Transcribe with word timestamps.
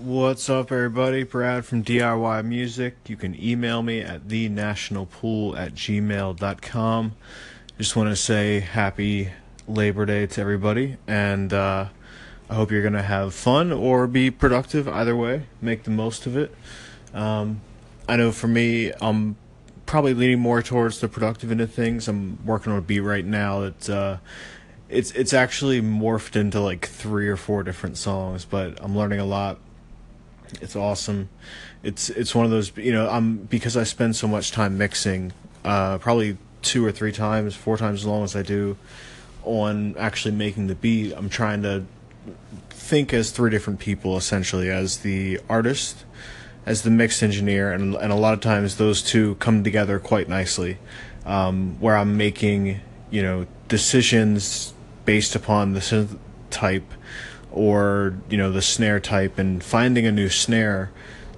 What's 0.00 0.48
up, 0.48 0.70
everybody? 0.70 1.24
Brad 1.24 1.64
from 1.64 1.82
DIY 1.82 2.44
Music. 2.44 2.94
You 3.08 3.16
can 3.16 3.34
email 3.42 3.82
me 3.82 4.00
at 4.00 4.28
thenationalpool 4.28 5.58
at 5.58 5.74
gmail.com. 5.74 7.16
Just 7.78 7.96
want 7.96 8.08
to 8.08 8.14
say 8.14 8.60
happy 8.60 9.30
Labor 9.66 10.06
Day 10.06 10.28
to 10.28 10.40
everybody, 10.40 10.98
and 11.08 11.52
uh, 11.52 11.86
I 12.48 12.54
hope 12.54 12.70
you're 12.70 12.82
going 12.82 12.92
to 12.92 13.02
have 13.02 13.34
fun 13.34 13.72
or 13.72 14.06
be 14.06 14.30
productive 14.30 14.86
either 14.86 15.16
way. 15.16 15.46
Make 15.60 15.82
the 15.82 15.90
most 15.90 16.26
of 16.26 16.36
it. 16.36 16.54
Um, 17.12 17.60
I 18.08 18.14
know 18.14 18.30
for 18.30 18.46
me, 18.46 18.92
I'm 19.00 19.34
probably 19.84 20.14
leaning 20.14 20.38
more 20.38 20.62
towards 20.62 21.00
the 21.00 21.08
productive 21.08 21.50
end 21.50 21.60
of 21.60 21.72
things. 21.72 22.06
I'm 22.06 22.38
working 22.46 22.70
on 22.70 22.78
a 22.78 22.82
beat 22.82 23.00
right 23.00 23.24
now 23.24 23.60
that. 23.62 23.90
Uh, 23.90 24.16
it's 24.88 25.10
it's 25.10 25.34
actually 25.34 25.82
morphed 25.82 26.34
into 26.34 26.58
like 26.60 26.86
three 26.86 27.28
or 27.28 27.36
four 27.36 27.62
different 27.62 27.98
songs, 27.98 28.46
but 28.46 28.82
I'm 28.82 28.96
learning 28.96 29.20
a 29.20 29.24
lot 29.26 29.58
it's 30.60 30.76
awesome. 30.76 31.28
It's 31.82 32.10
it's 32.10 32.34
one 32.34 32.44
of 32.44 32.50
those 32.50 32.76
you 32.76 32.92
know 32.92 33.08
I'm 33.08 33.38
because 33.38 33.76
I 33.76 33.84
spend 33.84 34.16
so 34.16 34.28
much 34.28 34.52
time 34.52 34.78
mixing, 34.78 35.32
uh, 35.64 35.98
probably 35.98 36.36
two 36.62 36.84
or 36.84 36.92
three 36.92 37.12
times, 37.12 37.54
four 37.54 37.76
times 37.76 38.00
as 38.00 38.06
long 38.06 38.24
as 38.24 38.34
I 38.34 38.42
do 38.42 38.76
on 39.44 39.96
actually 39.96 40.34
making 40.34 40.66
the 40.66 40.74
beat. 40.74 41.12
I'm 41.12 41.28
trying 41.28 41.62
to 41.62 41.84
think 42.70 43.12
as 43.12 43.30
three 43.30 43.50
different 43.50 43.78
people 43.78 44.16
essentially 44.16 44.70
as 44.70 44.98
the 44.98 45.40
artist, 45.48 46.04
as 46.66 46.82
the 46.82 46.90
mix 46.90 47.22
engineer, 47.22 47.72
and 47.72 47.94
and 47.94 48.12
a 48.12 48.16
lot 48.16 48.34
of 48.34 48.40
times 48.40 48.76
those 48.76 49.02
two 49.02 49.36
come 49.36 49.62
together 49.62 49.98
quite 49.98 50.28
nicely, 50.28 50.78
um, 51.24 51.78
where 51.80 51.96
I'm 51.96 52.16
making 52.16 52.80
you 53.10 53.22
know 53.22 53.46
decisions 53.68 54.72
based 55.04 55.34
upon 55.34 55.72
the 55.72 55.80
synth 55.80 56.18
type 56.50 56.92
or 57.50 58.14
you 58.28 58.36
know 58.36 58.50
the 58.50 58.62
snare 58.62 59.00
type 59.00 59.38
and 59.38 59.62
finding 59.62 60.06
a 60.06 60.12
new 60.12 60.28
snare 60.28 60.90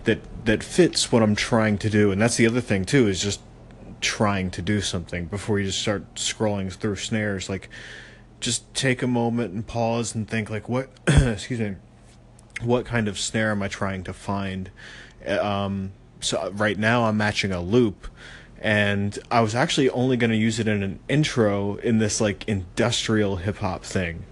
that 0.04 0.18
that 0.44 0.62
fits 0.62 1.12
what 1.12 1.22
I'm 1.22 1.36
trying 1.36 1.78
to 1.78 1.90
do. 1.90 2.10
And 2.10 2.20
that's 2.20 2.36
the 2.36 2.46
other 2.46 2.60
thing 2.60 2.84
too 2.84 3.08
is 3.08 3.22
just 3.22 3.40
trying 4.00 4.50
to 4.50 4.62
do 4.62 4.80
something 4.80 5.26
before 5.26 5.58
you 5.58 5.66
just 5.66 5.80
start 5.80 6.14
scrolling 6.14 6.72
through 6.72 6.96
snares. 6.96 7.48
Like 7.48 7.68
just 8.40 8.72
take 8.74 9.02
a 9.02 9.06
moment 9.06 9.52
and 9.52 9.66
pause 9.66 10.14
and 10.14 10.26
think 10.28 10.48
like 10.48 10.68
what 10.68 10.90
excuse 11.06 11.60
me 11.60 11.76
what 12.62 12.84
kind 12.84 13.08
of 13.08 13.18
snare 13.18 13.52
am 13.52 13.62
I 13.62 13.68
trying 13.68 14.04
to 14.04 14.12
find? 14.12 14.70
Um, 15.26 15.92
so 16.20 16.50
right 16.52 16.78
now 16.78 17.04
I'm 17.04 17.16
matching 17.16 17.52
a 17.52 17.60
loop 17.60 18.06
and 18.60 19.18
I 19.30 19.40
was 19.40 19.54
actually 19.54 19.88
only 19.90 20.16
going 20.16 20.30
to 20.30 20.36
use 20.36 20.58
it 20.58 20.68
in 20.68 20.82
an 20.82 20.98
intro 21.08 21.76
in 21.76 21.98
this 21.98 22.20
like 22.20 22.46
industrial 22.46 23.36
hip 23.36 23.58
hop 23.58 23.84
thing 23.84 24.24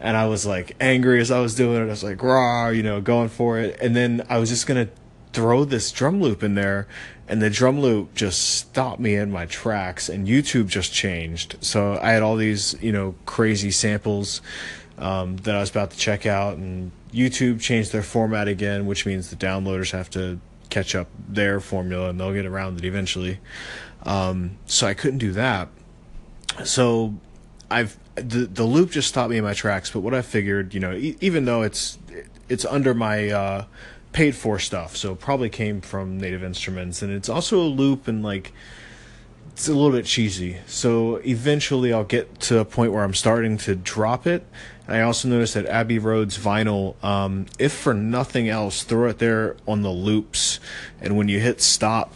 and 0.00 0.16
I 0.16 0.26
was 0.26 0.44
like 0.46 0.76
angry 0.80 1.20
as 1.20 1.30
I 1.30 1.40
was 1.40 1.54
doing 1.54 1.80
it. 1.80 1.84
I 1.84 1.86
was 1.86 2.04
like, 2.04 2.22
raw, 2.22 2.68
you 2.68 2.82
know, 2.82 3.00
going 3.00 3.28
for 3.28 3.58
it. 3.58 3.78
And 3.80 3.94
then 3.94 4.26
I 4.28 4.38
was 4.38 4.48
just 4.48 4.66
gonna 4.66 4.88
throw 5.32 5.64
this 5.64 5.90
drum 5.90 6.20
loop 6.20 6.42
in 6.42 6.54
there, 6.54 6.86
and 7.28 7.42
the 7.42 7.50
drum 7.50 7.80
loop 7.80 8.14
just 8.14 8.56
stopped 8.56 9.00
me 9.00 9.14
in 9.16 9.30
my 9.30 9.46
tracks, 9.46 10.08
and 10.08 10.26
YouTube 10.26 10.68
just 10.68 10.92
changed. 10.92 11.56
So 11.60 11.98
I 12.00 12.10
had 12.10 12.22
all 12.22 12.36
these, 12.36 12.76
you 12.80 12.92
know, 12.92 13.14
crazy 13.26 13.70
samples 13.70 14.40
um, 14.96 15.36
that 15.38 15.54
I 15.54 15.60
was 15.60 15.70
about 15.70 15.90
to 15.90 15.96
check 15.98 16.24
out, 16.24 16.56
and 16.56 16.92
YouTube 17.12 17.60
changed 17.60 17.92
their 17.92 18.02
format 18.02 18.48
again, 18.48 18.86
which 18.86 19.06
means 19.06 19.30
the 19.30 19.36
downloaders 19.36 19.90
have 19.90 20.08
to 20.10 20.38
catch 20.70 20.94
up 20.94 21.08
their 21.28 21.60
formula, 21.60 22.10
and 22.10 22.20
they'll 22.20 22.32
get 22.32 22.46
around 22.46 22.78
it 22.78 22.84
eventually. 22.84 23.40
Um, 24.04 24.58
so 24.66 24.86
I 24.86 24.94
couldn't 24.94 25.18
do 25.18 25.32
that. 25.32 25.68
So 26.64 27.14
I've 27.70 27.96
the 28.16 28.46
the 28.46 28.64
loop 28.64 28.90
just 28.90 29.08
stopped 29.08 29.30
me 29.30 29.38
in 29.38 29.44
my 29.44 29.54
tracks. 29.54 29.90
But 29.90 30.00
what 30.00 30.14
I 30.14 30.22
figured, 30.22 30.74
you 30.74 30.80
know, 30.80 30.92
e- 30.92 31.16
even 31.20 31.44
though 31.44 31.62
it's 31.62 31.98
it's 32.48 32.64
under 32.64 32.94
my 32.94 33.30
uh, 33.30 33.64
paid 34.12 34.34
for 34.34 34.58
stuff, 34.58 34.96
so 34.96 35.14
probably 35.14 35.48
came 35.48 35.80
from 35.80 36.18
Native 36.18 36.44
Instruments, 36.44 37.02
and 37.02 37.12
it's 37.12 37.28
also 37.28 37.60
a 37.60 37.66
loop 37.66 38.08
and 38.08 38.22
like 38.22 38.52
it's 39.52 39.68
a 39.68 39.72
little 39.72 39.92
bit 39.92 40.04
cheesy. 40.04 40.58
So 40.66 41.16
eventually, 41.16 41.92
I'll 41.92 42.04
get 42.04 42.40
to 42.40 42.58
a 42.58 42.64
point 42.64 42.92
where 42.92 43.04
I'm 43.04 43.14
starting 43.14 43.56
to 43.58 43.76
drop 43.76 44.26
it. 44.26 44.44
I 44.86 45.00
also 45.00 45.28
noticed 45.28 45.54
that 45.54 45.66
Abbey 45.66 45.98
Road's 45.98 46.36
vinyl, 46.36 47.02
um, 47.02 47.46
if 47.58 47.72
for 47.72 47.94
nothing 47.94 48.48
else, 48.48 48.82
throw 48.82 49.08
it 49.08 49.18
there 49.18 49.56
on 49.66 49.82
the 49.82 49.90
loops, 49.90 50.60
and 51.00 51.16
when 51.16 51.28
you 51.28 51.40
hit 51.40 51.60
stop 51.60 52.14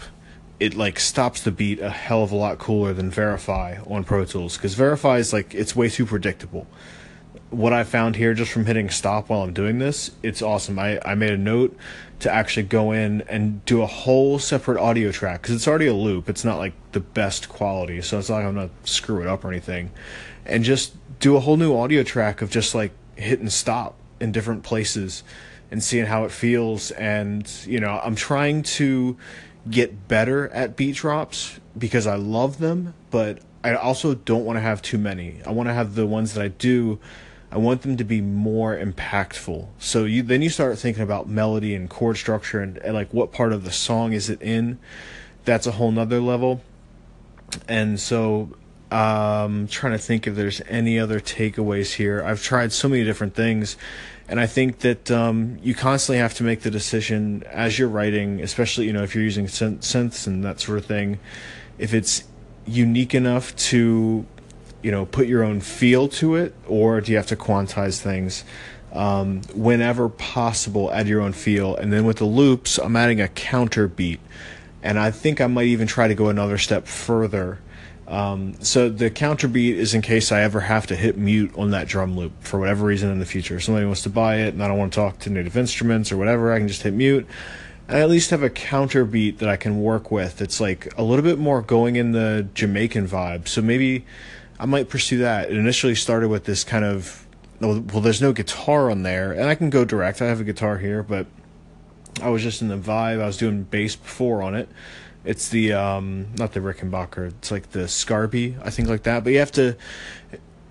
it 0.60 0.74
like 0.74 0.98
stops 0.98 1.42
the 1.42 1.52
beat 1.52 1.80
a 1.80 1.91
hell 1.91 2.22
of 2.22 2.32
a 2.32 2.36
lot 2.36 2.58
cooler 2.58 2.92
than 2.92 3.10
Vari-Fi 3.10 3.80
on 3.86 4.04
Pro 4.04 4.24
Tools 4.24 4.56
because 4.56 4.74
Vari-Fi 4.74 5.19
is 5.19 5.32
like 5.32 5.54
it's 5.54 5.76
way 5.76 5.88
too 5.88 6.06
predictable. 6.06 6.66
What 7.50 7.72
I 7.72 7.84
found 7.84 8.16
here 8.16 8.34
just 8.34 8.52
from 8.52 8.66
hitting 8.66 8.91
stop 8.91 9.30
while 9.30 9.42
I'm 9.42 9.54
doing 9.54 9.78
this, 9.78 10.10
it's 10.22 10.42
awesome. 10.42 10.78
I, 10.78 11.00
I 11.04 11.14
made 11.14 11.30
a 11.30 11.38
note 11.38 11.76
to 12.20 12.30
actually 12.30 12.64
go 12.64 12.92
in 12.92 13.22
and 13.22 13.64
do 13.64 13.80
a 13.80 13.86
whole 13.86 14.38
separate 14.38 14.78
audio 14.78 15.12
track 15.12 15.42
because 15.42 15.54
it's 15.54 15.68
already 15.68 15.86
a 15.86 15.94
loop. 15.94 16.28
It's 16.28 16.44
not 16.44 16.58
like 16.58 16.74
the 16.92 17.00
best 17.00 17.48
quality, 17.48 18.02
so 18.02 18.18
it's 18.18 18.28
not 18.28 18.36
like 18.36 18.44
I'm 18.44 18.54
gonna 18.54 18.70
screw 18.84 19.22
it 19.22 19.28
up 19.28 19.44
or 19.44 19.48
anything. 19.48 19.91
And 20.44 20.64
just 20.64 20.94
do 21.20 21.36
a 21.36 21.41
whole 21.41 21.56
new 21.56 21.76
audio 21.76 22.02
track 22.02 22.42
of 22.42 22.50
just 22.50 22.74
like 22.74 22.92
hitting 23.14 23.50
stop 23.50 23.94
in 24.20 24.32
different 24.32 24.62
places 24.62 25.22
and 25.70 25.82
seeing 25.82 26.06
how 26.06 26.24
it 26.24 26.32
feels. 26.32 26.91
And 26.92 27.48
you 27.64 27.80
know, 27.80 28.00
I'm 28.02 28.14
trying 28.14 28.62
to 28.64 29.16
get 29.70 30.08
better 30.08 30.48
at 30.48 30.76
beat 30.76 30.96
drops 30.96 31.60
because 31.76 32.06
I 32.06 32.16
love 32.16 32.58
them, 32.58 32.94
but 33.10 33.41
I 33.62 33.74
also 33.74 34.14
don't 34.14 34.44
want 34.44 34.56
to 34.56 34.60
have 34.60 34.82
too 34.82 34.98
many. 34.98 35.41
I 35.46 35.50
want 35.50 35.69
to 35.69 35.74
have 35.74 35.94
the 35.94 36.06
ones 36.06 36.34
that 36.34 36.42
I 36.42 36.48
do. 36.48 36.98
I 37.50 37.58
want 37.58 37.82
them 37.82 37.97
to 37.97 38.04
be 38.04 38.20
more 38.20 38.76
impactful. 38.76 39.68
So 39.78 40.04
you 40.04 40.22
then 40.22 40.42
you 40.42 40.50
start 40.50 40.78
thinking 40.78 41.02
about 41.02 41.28
melody 41.28 41.74
and 41.74 41.88
chord 41.88 42.16
structure 42.16 42.60
and, 42.60 42.78
and 42.78 42.94
like 42.94 43.12
what 43.12 43.32
part 43.32 43.52
of 43.52 43.64
the 43.64 43.72
song 43.72 44.12
is 44.12 44.28
it 44.28 44.41
in. 44.42 44.78
That's 45.44 45.66
a 45.66 45.72
whole 45.72 45.91
nother 45.91 46.20
level. 46.20 46.62
And 47.66 47.98
so 47.98 48.50
um 48.91 49.66
trying 49.69 49.93
to 49.93 49.99
think 49.99 50.26
if 50.26 50.34
there's 50.34 50.62
any 50.69 50.99
other 50.99 51.21
takeaways 51.21 51.94
here. 51.94 52.22
I've 52.25 52.43
tried 52.43 52.72
so 52.72 52.88
many 52.88 53.04
different 53.04 53.34
things 53.34 53.76
and 54.28 54.38
I 54.38 54.47
think 54.47 54.81
that 54.81 55.10
um, 55.10 55.59
you 55.62 55.75
constantly 55.75 56.19
have 56.19 56.34
to 56.34 56.44
make 56.44 56.60
the 56.60 56.71
decision 56.71 57.43
as 57.50 57.78
you're 57.78 57.88
writing, 57.88 58.43
especially 58.43 58.87
you 58.87 58.93
know 58.93 59.03
if 59.03 59.15
you're 59.15 59.25
using 59.25 59.47
synths 59.47 60.27
and 60.27 60.44
that 60.44 60.60
sort 60.60 60.78
of 60.78 60.84
thing, 60.84 61.19
if 61.78 61.94
it's 61.94 62.25
unique 62.66 63.15
enough 63.15 63.56
to 63.56 64.27
you 64.82 64.91
know 64.91 65.06
put 65.06 65.27
your 65.27 65.43
own 65.43 65.60
feel 65.60 66.09
to 66.09 66.37
it, 66.37 66.54
or 66.66 67.00
do 67.00 67.10
you 67.10 67.16
have 67.16 67.27
to 67.28 67.37
quantize 67.37 68.00
things? 68.00 68.44
Um, 68.93 69.43
whenever 69.54 70.10
possible, 70.10 70.93
add 70.93 71.09
your 71.09 71.22
own 71.22 71.32
feel, 71.32 71.75
and 71.75 71.91
then 71.91 72.04
with 72.04 72.19
the 72.19 72.27
loops, 72.27 72.77
I'm 72.77 72.97
adding 72.97 73.22
a 73.22 73.28
counter 73.28 73.88
beat, 73.88 74.21
and 74.82 74.98
I 74.98 75.10
think 75.10 75.41
I 75.41 75.47
might 75.47 75.69
even 75.69 75.87
try 75.87 76.06
to 76.06 76.15
go 76.15 76.28
another 76.28 76.59
step 76.59 76.87
further 76.87 77.60
um, 78.08 78.54
so 78.60 78.88
the 78.88 79.10
counter 79.10 79.48
beat 79.48 79.76
is 79.76 79.92
in 79.92 80.00
case 80.00 80.32
I 80.32 80.41
ever 80.41 80.60
have 80.60 80.86
to 80.86 80.96
hit 80.96 81.19
mute 81.19 81.52
on 81.56 81.72
that 81.72 81.88
drum 81.88 82.16
loop 82.16 82.32
for 82.42 82.58
whatever 82.58 82.86
reason 82.86 83.10
in 83.10 83.19
the 83.19 83.26
future. 83.26 83.56
If 83.56 83.64
Somebody 83.64 83.84
wants 83.84 84.02
to 84.02 84.10
buy 84.10 84.36
it 84.36 84.54
and 84.54 84.62
I 84.62 84.69
don't 84.69 84.78
want 84.78 84.94
to 84.94 84.96
talk 84.96 85.19
to 85.20 85.30
native 85.30 85.58
instruments 85.58 86.10
or 86.10 86.16
whatever, 86.16 86.50
I 86.50 86.58
can 86.58 86.68
just 86.68 86.82
hit 86.82 86.94
mute. 86.94 87.26
I 87.86 88.00
at 88.00 88.08
least 88.08 88.30
have 88.30 88.42
a 88.42 88.48
counter 88.48 89.04
beat 89.04 89.38
that 89.41 89.48
I 89.50 89.56
can 89.56 89.82
work 89.82 90.10
with. 90.10 90.41
It's 90.41 90.58
like 90.58 90.92
a 90.97 91.02
little 91.02 91.22
bit 91.22 91.38
more 91.38 91.60
going 91.60 91.97
in 91.97 92.12
the 92.12 92.48
Jamaican 92.54 93.08
vibe. 93.08 93.47
So 93.47 93.60
maybe 93.60 94.06
I 94.58 94.64
might 94.64 94.88
pursue 94.88 95.18
that. 95.18 95.50
It 95.50 95.56
initially 95.58 95.94
started 95.94 96.28
with 96.28 96.44
this 96.44 96.64
kind 96.64 96.84
of 96.84 97.26
well, 97.60 97.80
there's 97.80 98.22
no 98.22 98.32
guitar 98.32 98.88
on 98.88 99.02
there, 99.02 99.32
and 99.32 99.47
I 99.47 99.56
can 99.56 99.68
go 99.68 99.84
direct. 99.84 100.22
I 100.22 100.26
have 100.26 100.41
a 100.41 100.44
guitar 100.44 100.78
here, 100.78 101.02
but 101.02 101.26
I 102.22 102.28
was 102.28 102.41
just 102.41 102.62
in 102.62 102.68
the 102.68 102.78
vibe. 102.78 103.20
I 103.20 103.26
was 103.26 103.36
doing 103.36 103.64
bass 103.64 103.97
before 103.97 104.42
on 104.42 104.54
it 104.54 104.68
it's 105.28 105.50
the 105.50 105.75
um, 105.75 106.28
not 106.39 106.55
the 106.55 106.61
Rickenbacker. 106.61 107.28
It's 107.28 107.50
like 107.50 107.71
the 107.72 107.81
Scarby, 107.81 108.59
I 108.65 108.71
think, 108.71 108.89
like 108.89 109.03
that. 109.03 109.25
But 109.25 109.34
you 109.34 109.41
have 109.41 109.53
to, 109.53 109.77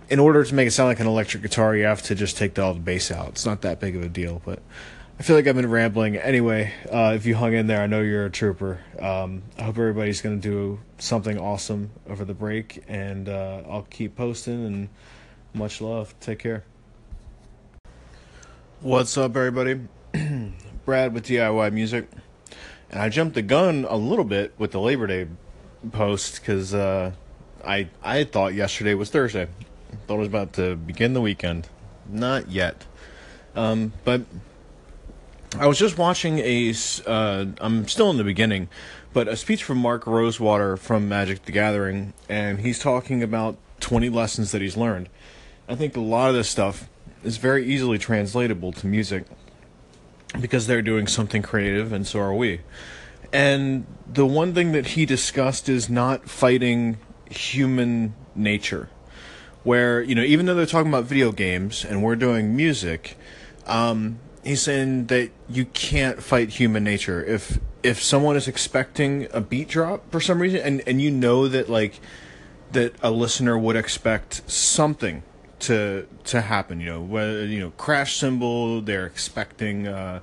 in 0.09 0.17
order 0.17 0.43
to 0.43 0.55
make 0.55 0.67
it 0.67 0.71
sound 0.71 0.89
like 0.89 0.99
an 0.99 1.05
electric 1.05 1.43
guitar, 1.43 1.75
you 1.75 1.85
have 1.85 2.01
to 2.03 2.15
just 2.15 2.37
take 2.37 2.55
the, 2.55 2.63
all 2.63 2.73
the 2.73 2.79
bass 2.79 3.11
out. 3.11 3.29
It's 3.29 3.45
not 3.45 3.61
that 3.61 3.79
big 3.79 3.95
of 3.95 4.01
a 4.01 4.09
deal, 4.09 4.41
but 4.43 4.63
I 5.19 5.23
feel 5.23 5.35
like 5.35 5.45
I've 5.45 5.55
been 5.55 5.69
rambling. 5.69 6.17
Anyway, 6.17 6.73
uh, 6.91 7.13
if 7.15 7.27
you 7.27 7.35
hung 7.35 7.53
in 7.53 7.67
there, 7.67 7.83
I 7.83 7.85
know 7.85 8.01
you're 8.01 8.25
a 8.25 8.31
trooper. 8.31 8.79
Um, 8.99 9.43
I 9.59 9.63
hope 9.63 9.77
everybody's 9.77 10.21
going 10.21 10.41
to 10.41 10.49
do 10.49 10.79
something 10.97 11.37
awesome 11.37 11.91
over 12.09 12.25
the 12.25 12.33
break, 12.33 12.83
and 12.87 13.29
uh, 13.29 13.61
I'll 13.69 13.85
keep 13.91 14.15
posting. 14.15 14.65
And 14.65 14.89
much 15.53 15.81
love. 15.81 16.15
Take 16.19 16.39
care. 16.39 16.63
What's 18.81 19.15
up, 19.19 19.37
everybody? 19.37 19.81
Brad 20.85 21.13
with 21.13 21.27
DIY 21.27 21.73
Music 21.73 22.09
and 22.91 23.01
I 23.01 23.09
jumped 23.09 23.35
the 23.35 23.41
gun 23.41 23.85
a 23.89 23.97
little 23.97 24.25
bit 24.25 24.53
with 24.57 24.71
the 24.71 24.79
Labor 24.79 25.07
Day 25.07 25.27
post 25.91 26.39
because 26.39 26.73
uh, 26.73 27.11
I 27.65 27.89
I 28.03 28.23
thought 28.23 28.53
yesterday 28.53 28.93
was 28.93 29.09
Thursday. 29.09 29.47
Thought 30.07 30.15
it 30.15 30.19
was 30.19 30.27
about 30.27 30.53
to 30.53 30.75
begin 30.75 31.13
the 31.13 31.21
weekend. 31.21 31.67
Not 32.09 32.49
yet. 32.49 32.85
Um, 33.55 33.93
but 34.03 34.21
I 35.57 35.67
was 35.67 35.77
just 35.77 35.97
watching 35.97 36.39
a. 36.39 36.73
Uh, 37.05 37.45
I'm 37.59 37.87
still 37.87 38.09
in 38.09 38.17
the 38.17 38.23
beginning, 38.23 38.69
but 39.13 39.27
a 39.27 39.35
speech 39.35 39.63
from 39.63 39.79
Mark 39.79 40.05
Rosewater 40.05 40.77
from 40.77 41.09
Magic 41.09 41.45
the 41.45 41.51
Gathering, 41.51 42.13
and 42.29 42.59
he's 42.59 42.79
talking 42.79 43.23
about 43.23 43.57
20 43.79 44.09
lessons 44.09 44.51
that 44.51 44.61
he's 44.61 44.77
learned. 44.77 45.09
I 45.67 45.75
think 45.75 45.97
a 45.97 46.01
lot 46.01 46.29
of 46.29 46.35
this 46.35 46.49
stuff 46.49 46.89
is 47.23 47.37
very 47.37 47.65
easily 47.65 47.97
translatable 47.97 48.71
to 48.73 48.87
music 48.87 49.25
because 50.39 50.67
they're 50.67 50.81
doing 50.81 51.07
something 51.07 51.41
creative, 51.41 51.91
and 51.91 52.05
so 52.05 52.19
are 52.19 52.33
we. 52.33 52.61
And 53.31 53.85
the 54.11 54.25
one 54.25 54.53
thing 54.53 54.71
that 54.71 54.87
he 54.87 55.05
discussed 55.05 55.67
is 55.69 55.89
not 55.89 56.29
fighting 56.29 56.97
human 57.29 58.13
nature. 58.35 58.89
Where, 59.63 60.01
you 60.01 60.15
know, 60.15 60.23
even 60.23 60.45
though 60.45 60.55
they're 60.55 60.65
talking 60.65 60.89
about 60.89 61.05
video 61.05 61.31
games 61.31 61.83
and 61.83 62.01
we're 62.01 62.15
doing 62.15 62.55
music, 62.55 63.17
um, 63.65 64.19
he's 64.43 64.61
saying 64.61 65.07
that 65.07 65.31
you 65.49 65.65
can't 65.65 66.23
fight 66.23 66.51
human 66.51 66.83
nature. 66.83 67.23
If 67.23 67.59
if 67.83 68.01
someone 68.01 68.35
is 68.35 68.47
expecting 68.47 69.27
a 69.33 69.41
beat 69.41 69.67
drop 69.69 70.09
for 70.11 70.19
some 70.19 70.41
reason 70.41 70.59
and, 70.61 70.83
and 70.87 71.01
you 71.01 71.11
know 71.11 71.47
that 71.47 71.69
like 71.69 71.99
that 72.71 72.93
a 73.01 73.11
listener 73.11 73.57
would 73.57 73.75
expect 73.75 74.49
something 74.49 75.23
to 75.59 76.07
to 76.25 76.41
happen, 76.41 76.79
you 76.79 76.87
know, 76.87 77.01
whether 77.01 77.45
you 77.45 77.59
know, 77.59 77.71
crash 77.71 78.17
cymbal, 78.17 78.81
they're 78.81 79.05
expecting 79.05 79.87
uh 79.87 80.21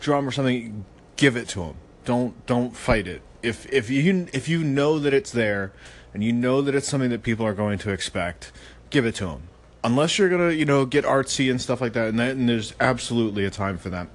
drum 0.00 0.28
or 0.28 0.30
something, 0.30 0.84
give 1.16 1.36
it 1.36 1.48
to 1.48 1.60
them 1.60 1.76
don't 2.04 2.46
don't 2.46 2.76
fight 2.76 3.06
it. 3.06 3.22
If 3.42 3.70
if 3.72 3.90
you 3.90 4.28
if 4.32 4.48
you 4.48 4.62
know 4.62 4.98
that 4.98 5.12
it's 5.12 5.30
there, 5.30 5.72
and 6.12 6.22
you 6.22 6.32
know 6.32 6.62
that 6.62 6.74
it's 6.74 6.88
something 6.88 7.10
that 7.10 7.22
people 7.22 7.46
are 7.46 7.54
going 7.54 7.78
to 7.78 7.90
expect, 7.90 8.52
give 8.90 9.04
it 9.04 9.14
to 9.16 9.26
them. 9.26 9.42
Unless 9.82 10.18
you're 10.18 10.28
gonna 10.28 10.50
you 10.50 10.64
know 10.64 10.86
get 10.86 11.04
artsy 11.04 11.50
and 11.50 11.60
stuff 11.60 11.80
like 11.80 11.92
that, 11.94 12.08
and, 12.08 12.18
that, 12.18 12.36
and 12.36 12.48
there's 12.48 12.74
absolutely 12.80 13.44
a 13.44 13.50
time 13.50 13.78
for 13.78 13.90
that. 13.90 14.08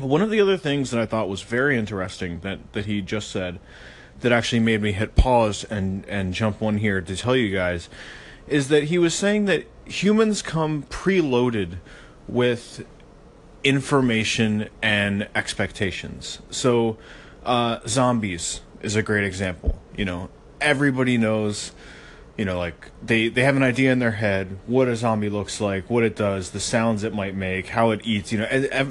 One 0.00 0.22
of 0.22 0.30
the 0.30 0.40
other 0.40 0.56
things 0.56 0.90
that 0.90 1.00
I 1.00 1.06
thought 1.06 1.28
was 1.28 1.42
very 1.42 1.78
interesting 1.78 2.40
that 2.40 2.72
that 2.72 2.86
he 2.86 3.00
just 3.00 3.30
said, 3.30 3.58
that 4.20 4.32
actually 4.32 4.60
made 4.60 4.82
me 4.82 4.92
hit 4.92 5.14
pause 5.14 5.64
and 5.64 6.04
and 6.06 6.34
jump 6.34 6.60
one 6.60 6.78
here 6.78 7.00
to 7.00 7.16
tell 7.16 7.36
you 7.36 7.54
guys, 7.54 7.88
is 8.46 8.68
that 8.68 8.84
he 8.84 8.98
was 8.98 9.14
saying 9.14 9.46
that 9.46 9.66
humans 9.84 10.42
come 10.42 10.84
preloaded 10.84 11.78
with 12.28 12.84
information 13.64 14.68
and 14.82 15.28
expectations. 15.34 16.40
So, 16.50 16.98
uh, 17.44 17.80
zombies 17.86 18.60
is 18.80 18.96
a 18.96 19.02
great 19.02 19.24
example. 19.24 19.80
You 19.96 20.04
know, 20.04 20.28
everybody 20.60 21.18
knows. 21.18 21.72
You 22.38 22.46
know, 22.46 22.58
like 22.58 22.90
they 23.02 23.28
they 23.28 23.42
have 23.44 23.56
an 23.56 23.62
idea 23.62 23.92
in 23.92 23.98
their 23.98 24.12
head 24.12 24.58
what 24.66 24.88
a 24.88 24.96
zombie 24.96 25.28
looks 25.28 25.60
like, 25.60 25.90
what 25.90 26.02
it 26.02 26.16
does, 26.16 26.50
the 26.50 26.60
sounds 26.60 27.04
it 27.04 27.14
might 27.14 27.36
make, 27.36 27.68
how 27.68 27.90
it 27.90 28.00
eats. 28.04 28.32
You 28.32 28.38
know, 28.38 28.46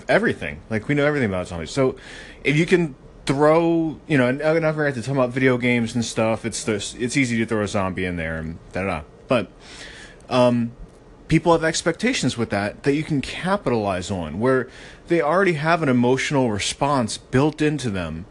everything. 0.08 0.62
Like 0.70 0.88
we 0.88 0.94
know 0.94 1.06
everything 1.06 1.28
about 1.28 1.48
zombies. 1.48 1.72
So, 1.72 1.96
if 2.44 2.56
you 2.56 2.68
can 2.68 2.96
throw, 3.26 4.00
you 4.08 4.18
know, 4.18 4.28
and 4.28 4.42
I'm 4.42 4.62
not 4.62 4.76
going 4.76 4.94
to 4.94 5.02
talk 5.02 5.16
about 5.16 5.32
video 5.32 5.58
games 5.58 5.96
and 5.96 6.06
stuff. 6.06 6.46
It's 6.46 6.68
it's 6.68 7.18
easy 7.18 7.38
to 7.38 7.46
throw 7.46 7.64
a 7.64 7.68
zombie 7.68 8.06
in 8.06 8.16
there 8.16 8.38
and 8.38 8.60
da 8.74 8.84
da. 8.84 9.02
But 9.28 9.52
um, 10.30 10.74
people 11.32 11.54
have 11.54 11.64
expectations 11.64 12.38
with 12.38 12.50
that 12.50 12.84
that 12.84 12.94
you 12.94 13.04
can 13.04 13.22
capitalize 13.22 14.12
on 14.12 14.38
where 14.38 14.68
they 15.08 15.22
already 15.22 15.54
have 15.54 15.82
an 15.82 15.88
emotional 15.88 16.52
response 16.52 17.18
built 17.18 17.62
into 17.62 17.90
them 17.90 18.26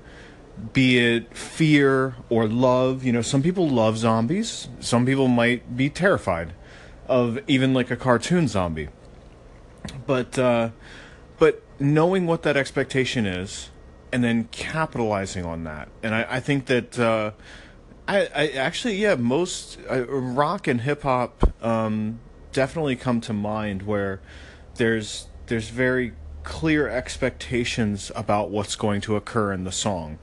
be 0.74 0.98
it 0.98 1.34
fear 1.34 2.16
or 2.28 2.46
love. 2.46 3.02
You 3.02 3.12
know 3.12 3.22
some 3.22 3.42
people 3.42 3.66
love 3.66 3.96
zombies. 3.96 4.68
Some 4.80 5.06
people 5.06 5.28
might 5.28 5.74
be 5.74 5.88
terrified 5.88 6.52
of 7.08 7.38
even 7.48 7.72
like 7.72 7.90
a 7.90 7.96
cartoon 7.96 8.46
zombie. 8.48 8.90
But 10.06 10.38
uh 10.38 10.68
but 11.38 11.62
knowing 11.78 12.26
what 12.26 12.42
that 12.42 12.54
expectation 12.54 13.24
is 13.24 13.70
and 14.12 14.22
then 14.22 14.44
capitalizing 14.52 15.46
on 15.46 15.64
that. 15.64 15.88
And 16.02 16.14
i, 16.14 16.26
I 16.36 16.40
think 16.40 16.66
that 16.66 16.98
uh 16.98 17.30
I, 18.06 18.28
I 18.34 18.48
actually 18.48 18.96
yeah 18.96 19.14
most 19.14 19.78
uh, 19.90 20.04
rock 20.06 20.68
and 20.68 20.82
hip 20.82 21.04
hop 21.04 21.50
um 21.64 22.20
definitely 22.52 22.96
come 22.96 23.20
to 23.22 23.32
mind 23.32 23.82
where 23.82 24.20
there's 24.76 25.26
there's 25.46 25.68
very 25.68 26.12
clear 26.42 26.88
expectations 26.88 28.10
about 28.14 28.50
what's 28.50 28.76
going 28.76 29.00
to 29.02 29.16
occur 29.16 29.52
in 29.52 29.64
the 29.64 29.72
song. 29.72 30.18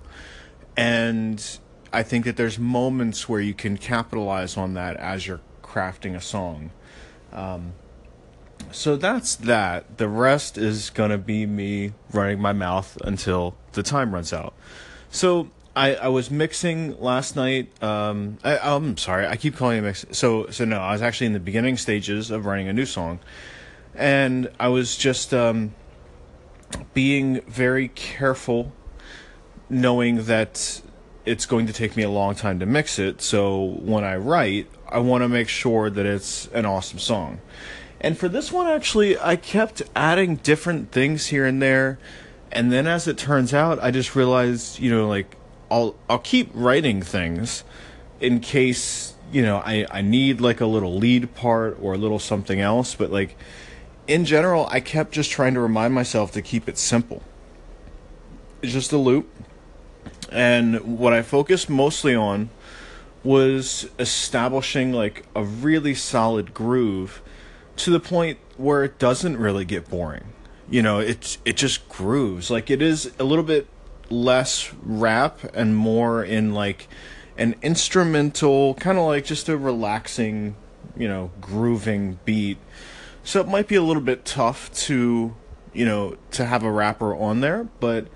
And 0.76 1.44
I 1.92 2.04
think 2.04 2.26
that 2.26 2.38
there's 2.38 2.58
moments 2.58 3.28
where 3.28 3.42
you 3.42 3.54
can 3.54 3.78
capitalize 3.78 4.58
on 4.58 4.74
that 4.74 4.98
as 4.98 5.28
you're 5.28 5.42
crafting 5.64 6.16
a 6.16 6.22
song. 6.22 6.72
Um, 7.32 7.74
so 8.72 8.96
that's 8.96 9.36
that. 9.36 9.98
The 9.98 10.08
rest 10.08 10.58
is 10.58 10.90
going 10.90 11.12
to 11.12 11.18
be 11.18 11.46
me 11.46 11.94
running 12.12 12.40
my 12.40 12.54
mouth 12.54 12.98
until 13.04 13.56
the 13.74 13.84
time 13.84 14.14
runs 14.14 14.34
out. 14.34 14.54
So 15.10 15.52
I, 15.78 15.94
I 15.94 16.08
was 16.08 16.32
mixing 16.32 17.00
last 17.00 17.36
night. 17.36 17.72
Um, 17.84 18.40
I, 18.44 18.58
I'm 18.58 18.98
sorry, 18.98 19.28
I 19.28 19.36
keep 19.36 19.56
calling 19.56 19.78
it 19.78 19.82
mix. 19.82 20.06
So 20.12 20.50
so 20.50 20.66
no, 20.66 20.80
I 20.80 20.92
was 20.94 21.04
actually 21.04 21.28
in 21.28 21.34
the 21.34 21.40
beginning 21.40 21.78
stages 21.78 22.32
of 22.32 22.48
writing 22.48 22.68
a 22.68 22.74
new 22.74 22.86
song, 22.86 23.20
and 23.94 24.50
I 24.60 24.70
was 24.70 24.98
just 24.98 25.36
um, 25.36 25.76
being 26.96 27.42
very 27.42 27.90
careful, 27.90 28.72
knowing 29.70 30.26
that 30.26 30.82
it's 31.26 31.46
going 31.46 31.68
to 31.68 31.74
take 31.74 31.96
me 31.96 32.02
a 32.02 32.10
long 32.10 32.34
time 32.34 32.58
to 32.60 32.66
mix 32.66 32.98
it. 32.98 33.22
So 33.22 33.64
when 33.64 34.04
I 34.04 34.16
write, 34.16 34.68
I 34.90 34.98
want 34.98 35.24
to 35.24 35.30
make 35.30 35.48
sure 35.48 35.92
that 35.92 36.06
it's 36.06 36.48
an 36.48 36.66
awesome 36.66 37.00
song. 37.00 37.40
And 38.02 38.18
for 38.18 38.30
this 38.30 38.52
one, 38.52 38.68
actually, 38.68 39.20
I 39.20 39.36
kept 39.36 39.84
adding 39.96 40.38
different 40.38 40.92
things 40.92 41.28
here 41.28 41.46
and 41.46 41.62
there. 41.62 42.00
And 42.52 42.72
then 42.72 42.88
as 42.88 43.08
it 43.08 43.18
turns 43.18 43.54
out, 43.54 43.78
I 43.84 43.92
just 43.92 44.16
realized, 44.16 44.80
you 44.80 44.90
know, 44.90 45.08
like 45.08 45.36
I'll 45.70 45.96
I'll 46.10 46.20
keep 46.20 46.50
writing 46.54 47.02
things 47.02 47.64
in 48.20 48.40
case 48.40 49.14
you 49.32 49.42
know 49.42 49.58
I 49.58 49.86
I 49.92 50.02
need 50.02 50.42
like 50.42 50.62
a 50.62 50.66
little 50.66 50.96
lead 50.96 51.36
part 51.36 51.78
or 51.82 51.94
a 51.94 51.98
little 51.98 52.20
something 52.20 52.60
else. 52.60 52.96
But 52.96 53.12
like 53.12 53.36
in 54.08 54.26
general, 54.26 54.68
I 54.72 54.80
kept 54.80 55.12
just 55.12 55.32
trying 55.32 55.54
to 55.54 55.60
remind 55.60 55.94
myself 55.94 56.32
to 56.32 56.42
keep 56.42 56.70
it 56.70 56.78
simple. 56.78 57.22
It's 58.62 58.74
just 58.74 58.92
a 58.92 58.98
loop, 58.98 59.30
and 60.32 60.98
what 60.98 61.14
I 61.14 61.22
focused 61.22 61.70
mostly 61.70 62.16
on 62.16 62.50
was 63.24 63.90
establishing 64.00 64.94
like 64.94 65.26
a 65.36 65.44
really 65.44 65.94
solid 65.94 66.54
groove 66.54 67.22
to 67.76 67.92
the 67.92 68.00
point 68.00 68.40
where 68.56 68.84
it 68.84 68.98
doesn't 68.98 69.38
really 69.38 69.66
get 69.66 69.90
boring. 69.90 70.34
You 70.70 70.82
know, 70.82 71.00
it's 71.00 71.38
it 71.46 71.58
just 71.58 71.88
grooves. 71.90 72.50
Like 72.50 72.70
it 72.70 72.82
is 72.82 73.12
a 73.20 73.24
little 73.24 73.44
bit 73.44 73.68
less 74.10 74.74
rap 74.82 75.40
and 75.54 75.76
more 75.76 76.24
in 76.24 76.54
like 76.54 76.88
an 77.38 77.56
instrumental, 77.62 78.74
kind 78.76 78.98
of 78.98 79.06
like 79.06 79.26
just 79.26 79.50
a 79.50 79.58
relaxing, 79.58 80.56
you 80.96 81.08
know, 81.08 81.32
grooving 81.40 82.20
beat. 82.26 82.58
So 83.24 83.42
it 83.42 83.48
might 83.48 83.68
be 83.68 83.76
a 83.76 83.82
little 83.82 84.02
bit 84.02 84.26
tough 84.26 84.74
to, 84.86 85.36
you 85.74 85.86
know, 85.86 86.18
to 86.32 86.46
have 86.46 86.64
a 86.64 86.72
rapper 86.72 87.16
on 87.16 87.42
there, 87.42 87.68
but 87.80 88.08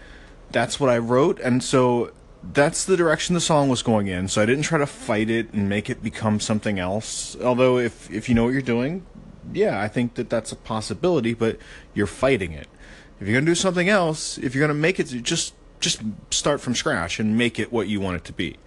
that's 0.51 0.79
what 0.79 0.89
I 0.89 0.97
wrote, 0.97 1.39
and 1.39 1.63
so 1.63 2.11
that's 2.43 2.85
the 2.85 2.97
direction 2.97 3.35
the 3.35 3.41
song 3.41 3.69
was 3.69 3.83
going 3.83 4.07
in. 4.07 4.27
So 4.27 4.41
I 4.41 4.45
didn't 4.45 4.63
try 4.63 4.77
to 4.77 4.87
fight 4.87 5.29
it 5.29 5.53
and 5.53 5.69
make 5.69 5.89
it 5.89 6.01
become 6.01 6.39
something 6.39 6.79
else. 6.79 7.37
Although 7.41 7.77
if 7.77 8.09
if 8.11 8.27
you 8.27 8.35
know 8.35 8.45
what 8.45 8.53
you're 8.53 8.61
doing, 8.61 9.05
yeah, 9.53 9.81
I 9.81 9.87
think 9.87 10.15
that 10.15 10.29
that's 10.29 10.51
a 10.51 10.55
possibility, 10.55 11.33
but 11.33 11.57
you're 11.93 12.07
fighting 12.07 12.51
it. 12.51 12.67
If 13.19 13.27
you're 13.27 13.39
gonna 13.39 13.45
do 13.51 13.55
something 13.55 13.89
else, 13.89 14.37
if 14.37 14.55
you're 14.55 14.65
gonna 14.65 14.79
make 14.79 14.99
it, 14.99 15.05
just 15.05 15.53
just 15.81 16.01
start 16.29 16.61
from 16.61 16.75
scratch 16.75 17.19
and 17.19 17.37
make 17.37 17.59
it 17.59 17.71
what 17.71 17.87
you 17.87 17.99
want 17.99 18.15
it 18.17 18.23
to 18.25 18.33
be. 18.33 18.57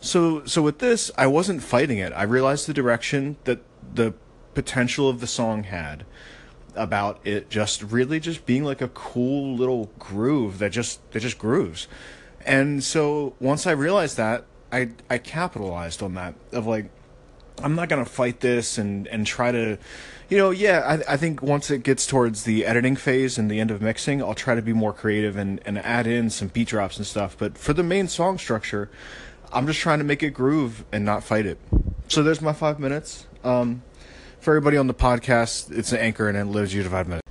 So 0.00 0.44
so 0.44 0.62
with 0.62 0.78
this, 0.78 1.10
I 1.18 1.26
wasn't 1.26 1.62
fighting 1.62 1.98
it. 1.98 2.12
I 2.12 2.22
realized 2.22 2.66
the 2.66 2.74
direction 2.74 3.36
that 3.44 3.60
the 3.94 4.14
potential 4.54 5.08
of 5.08 5.20
the 5.20 5.26
song 5.26 5.64
had 5.64 6.04
about 6.74 7.20
it 7.24 7.50
just 7.50 7.82
really 7.82 8.20
just 8.20 8.46
being 8.46 8.64
like 8.64 8.80
a 8.80 8.88
cool 8.88 9.56
little 9.56 9.90
groove 9.98 10.58
that 10.58 10.70
just 10.70 11.10
that 11.12 11.20
just 11.20 11.38
grooves. 11.38 11.88
And 12.46 12.82
so 12.84 13.34
once 13.40 13.66
I 13.66 13.72
realized 13.72 14.16
that, 14.16 14.44
I 14.70 14.90
I 15.10 15.18
capitalized 15.18 16.02
on 16.02 16.14
that 16.14 16.34
of 16.52 16.66
like 16.66 16.90
I'm 17.62 17.74
not 17.74 17.88
gonna 17.88 18.04
fight 18.04 18.40
this 18.40 18.78
and 18.78 19.06
and 19.08 19.26
try 19.26 19.52
to, 19.52 19.78
you 20.28 20.36
know, 20.38 20.50
yeah. 20.50 21.00
I 21.08 21.14
I 21.14 21.16
think 21.16 21.42
once 21.42 21.70
it 21.70 21.82
gets 21.82 22.06
towards 22.06 22.44
the 22.44 22.64
editing 22.64 22.96
phase 22.96 23.38
and 23.38 23.50
the 23.50 23.60
end 23.60 23.70
of 23.70 23.80
mixing, 23.82 24.22
I'll 24.22 24.34
try 24.34 24.54
to 24.54 24.62
be 24.62 24.72
more 24.72 24.92
creative 24.92 25.36
and 25.36 25.60
and 25.66 25.78
add 25.78 26.06
in 26.06 26.30
some 26.30 26.48
beat 26.48 26.68
drops 26.68 26.96
and 26.96 27.06
stuff. 27.06 27.36
But 27.38 27.58
for 27.58 27.72
the 27.72 27.82
main 27.82 28.08
song 28.08 28.38
structure, 28.38 28.90
I'm 29.52 29.66
just 29.66 29.80
trying 29.80 29.98
to 29.98 30.04
make 30.04 30.22
it 30.22 30.30
groove 30.30 30.84
and 30.92 31.04
not 31.04 31.24
fight 31.24 31.46
it. 31.46 31.58
So 32.08 32.22
there's 32.22 32.40
my 32.40 32.52
five 32.52 32.78
minutes. 32.78 33.26
Um, 33.44 33.82
for 34.40 34.52
everybody 34.52 34.76
on 34.76 34.86
the 34.86 34.94
podcast, 34.94 35.70
it's 35.76 35.92
an 35.92 35.98
anchor 35.98 36.28
and 36.28 36.36
it 36.38 36.44
lives 36.44 36.72
you 36.74 36.82
to 36.82 36.90
five 36.90 37.08
minutes. 37.08 37.26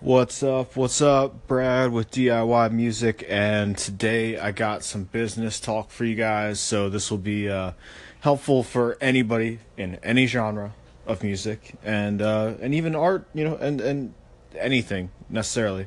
What's 0.00 0.44
up? 0.44 0.76
What's 0.76 1.00
up? 1.00 1.48
Brad 1.48 1.90
with 1.90 2.12
DIY 2.12 2.70
Music, 2.70 3.26
and 3.28 3.76
today 3.76 4.38
I 4.38 4.52
got 4.52 4.84
some 4.84 5.04
business 5.04 5.58
talk 5.58 5.90
for 5.90 6.04
you 6.04 6.14
guys. 6.14 6.60
So 6.60 6.88
this 6.88 7.10
will 7.10 7.18
be 7.18 7.48
uh 7.48 7.72
helpful 8.20 8.62
for 8.62 8.96
anybody 9.00 9.60
in 9.76 9.96
any 10.02 10.26
genre 10.26 10.74
of 11.06 11.22
music 11.22 11.74
and 11.82 12.20
uh, 12.20 12.54
and 12.60 12.74
even 12.74 12.94
art, 12.94 13.26
you 13.34 13.44
know, 13.44 13.56
and 13.56 13.80
and 13.80 14.14
anything 14.56 15.10
necessarily. 15.28 15.86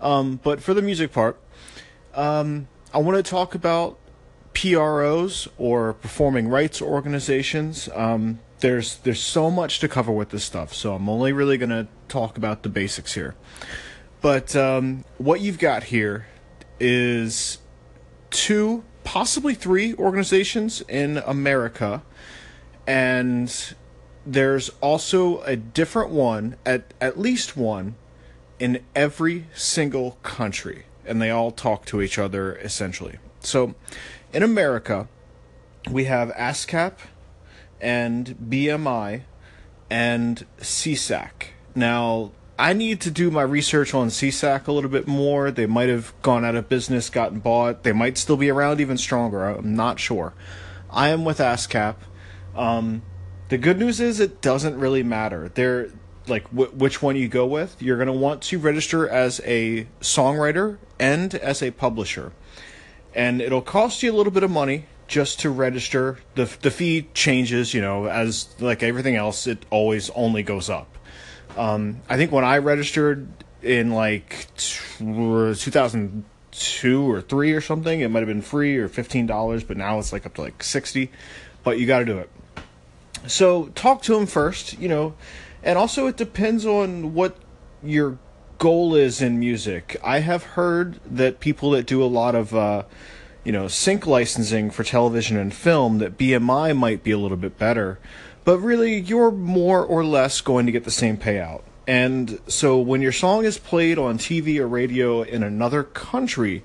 Um, 0.00 0.40
but 0.42 0.62
for 0.62 0.74
the 0.74 0.82
music 0.82 1.12
part, 1.12 1.38
um, 2.14 2.68
I 2.92 2.98
want 2.98 3.16
to 3.22 3.28
talk 3.28 3.54
about 3.54 3.98
PROs 4.54 5.48
or 5.58 5.94
performing 5.94 6.48
rights 6.48 6.80
organizations. 6.80 7.88
Um, 7.94 8.40
there's 8.60 8.96
there's 8.98 9.20
so 9.20 9.50
much 9.50 9.80
to 9.80 9.88
cover 9.88 10.12
with 10.12 10.30
this 10.30 10.44
stuff, 10.44 10.72
so 10.72 10.94
I'm 10.94 11.08
only 11.08 11.32
really 11.32 11.58
gonna 11.58 11.88
talk 12.08 12.36
about 12.36 12.62
the 12.62 12.68
basics 12.68 13.14
here. 13.14 13.34
But 14.20 14.56
um, 14.56 15.04
what 15.18 15.40
you've 15.40 15.58
got 15.58 15.84
here 15.84 16.26
is 16.80 17.58
two, 18.30 18.84
possibly 19.04 19.54
three 19.54 19.94
organizations 19.94 20.82
in 20.88 21.18
America, 21.18 22.02
and 22.86 23.74
there's 24.26 24.70
also 24.80 25.42
a 25.42 25.56
different 25.56 26.10
one, 26.10 26.56
at, 26.66 26.92
at 27.00 27.18
least 27.18 27.56
one, 27.56 27.94
in 28.58 28.82
every 28.94 29.46
single 29.54 30.12
country, 30.22 30.86
and 31.04 31.20
they 31.20 31.30
all 31.30 31.50
talk 31.50 31.84
to 31.86 32.00
each 32.00 32.18
other 32.18 32.56
essentially. 32.56 33.18
So 33.40 33.74
in 34.32 34.42
America, 34.42 35.08
we 35.90 36.04
have 36.04 36.30
ASCAP 36.30 36.94
and 37.80 38.36
BMI 38.48 39.22
and 39.90 40.46
SESAC. 40.58 41.48
Now, 41.74 42.32
I 42.58 42.72
need 42.72 43.00
to 43.00 43.10
do 43.10 43.30
my 43.32 43.42
research 43.42 43.94
on 43.94 44.08
SESAC 44.08 44.68
a 44.68 44.72
little 44.72 44.90
bit 44.90 45.08
more. 45.08 45.50
They 45.50 45.66
might 45.66 45.88
have 45.88 46.14
gone 46.22 46.44
out 46.44 46.54
of 46.54 46.68
business, 46.68 47.10
gotten 47.10 47.40
bought. 47.40 47.82
They 47.82 47.92
might 47.92 48.16
still 48.16 48.36
be 48.36 48.48
around 48.48 48.80
even 48.80 48.96
stronger. 48.96 49.44
I'm 49.44 49.74
not 49.74 49.98
sure. 49.98 50.34
I 50.88 51.08
am 51.08 51.24
with 51.24 51.38
ASCAP. 51.38 51.96
Um, 52.54 53.02
the 53.48 53.58
good 53.58 53.78
news 53.78 54.00
is 54.00 54.20
it 54.20 54.40
doesn't 54.40 54.78
really 54.78 55.02
matter. 55.02 55.50
They're 55.52 55.90
like 56.28 56.48
w- 56.50 56.70
which 56.70 57.02
one 57.02 57.16
you 57.16 57.28
go 57.28 57.44
with. 57.44 57.80
You're 57.82 57.96
going 57.96 58.06
to 58.06 58.12
want 58.12 58.42
to 58.42 58.58
register 58.58 59.08
as 59.08 59.40
a 59.44 59.88
songwriter 60.00 60.78
and 60.98 61.34
as 61.34 61.60
a 61.60 61.72
publisher, 61.72 62.32
and 63.14 63.42
it'll 63.42 63.62
cost 63.62 64.02
you 64.02 64.12
a 64.12 64.16
little 64.16 64.32
bit 64.32 64.44
of 64.44 64.50
money 64.50 64.86
just 65.08 65.40
to 65.40 65.50
register. 65.50 66.18
the 66.36 66.44
The 66.62 66.70
fee 66.70 67.08
changes, 67.14 67.74
you 67.74 67.80
know, 67.80 68.06
as 68.06 68.48
like 68.60 68.84
everything 68.84 69.16
else. 69.16 69.48
It 69.48 69.66
always 69.70 70.08
only 70.10 70.44
goes 70.44 70.70
up. 70.70 70.93
Um, 71.56 72.00
I 72.08 72.16
think 72.16 72.32
when 72.32 72.44
I 72.44 72.58
registered 72.58 73.28
in 73.62 73.92
like 73.92 74.48
2002 74.54 77.10
or 77.10 77.20
three 77.20 77.52
or 77.52 77.60
something, 77.60 78.00
it 78.00 78.10
might 78.10 78.20
have 78.20 78.28
been 78.28 78.42
free 78.42 78.76
or 78.76 78.88
fifteen 78.88 79.26
dollars, 79.26 79.64
but 79.64 79.76
now 79.76 79.98
it's 79.98 80.12
like 80.12 80.26
up 80.26 80.34
to 80.34 80.42
like 80.42 80.62
sixty. 80.62 81.10
But 81.62 81.78
you 81.78 81.86
got 81.86 82.00
to 82.00 82.04
do 82.04 82.18
it. 82.18 82.30
So 83.26 83.66
talk 83.74 84.02
to 84.02 84.14
them 84.14 84.26
first, 84.26 84.78
you 84.78 84.88
know, 84.88 85.14
and 85.62 85.78
also 85.78 86.06
it 86.06 86.16
depends 86.16 86.66
on 86.66 87.14
what 87.14 87.36
your 87.82 88.18
goal 88.58 88.94
is 88.94 89.22
in 89.22 89.40
music. 89.40 89.96
I 90.02 90.20
have 90.20 90.42
heard 90.42 91.00
that 91.06 91.40
people 91.40 91.70
that 91.70 91.86
do 91.86 92.02
a 92.02 92.06
lot 92.06 92.34
of 92.34 92.54
uh, 92.54 92.84
you 93.44 93.52
know 93.52 93.68
sync 93.68 94.06
licensing 94.06 94.70
for 94.70 94.84
television 94.84 95.36
and 95.36 95.54
film 95.54 95.98
that 95.98 96.18
BMI 96.18 96.76
might 96.76 97.02
be 97.02 97.12
a 97.12 97.18
little 97.18 97.36
bit 97.36 97.58
better 97.58 97.98
but 98.44 98.58
really 98.58 98.98
you're 98.98 99.30
more 99.30 99.84
or 99.84 100.04
less 100.04 100.40
going 100.40 100.66
to 100.66 100.72
get 100.72 100.84
the 100.84 100.90
same 100.90 101.16
payout. 101.16 101.62
And 101.86 102.40
so 102.46 102.78
when 102.78 103.02
your 103.02 103.12
song 103.12 103.44
is 103.44 103.58
played 103.58 103.98
on 103.98 104.18
TV 104.18 104.58
or 104.58 104.66
radio 104.66 105.22
in 105.22 105.42
another 105.42 105.82
country, 105.82 106.64